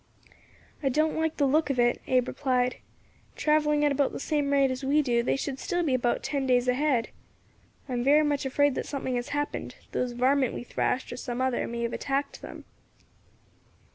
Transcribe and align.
"I 0.81 0.89
don't 0.89 1.15
like 1.15 1.37
the 1.37 1.45
look 1.45 1.69
of 1.69 1.77
it," 1.79 2.01
Abe 2.07 2.27
replied. 2.29 2.77
"Travelling 3.35 3.85
at 3.85 3.91
about 3.91 4.13
the 4.13 4.19
same 4.19 4.49
rate 4.49 4.71
as 4.71 4.83
we 4.83 5.03
do, 5.03 5.21
they 5.21 5.35
should 5.35 5.59
still 5.59 5.83
be 5.83 5.93
about 5.93 6.23
ten 6.23 6.47
days 6.47 6.67
ahead. 6.67 7.09
I 7.87 7.93
am 7.93 8.03
very 8.03 8.23
much 8.23 8.43
afraid 8.43 8.73
that 8.73 8.87
something 8.87 9.15
has 9.15 9.29
happened; 9.29 9.75
those 9.91 10.13
varmint 10.13 10.55
we 10.55 10.63
thrashed, 10.63 11.13
or 11.13 11.17
some 11.17 11.39
other, 11.39 11.67
may 11.67 11.83
have 11.83 11.93
attacked 11.93 12.41
them." 12.41 12.65